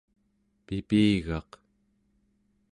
pipigaq 0.65 1.51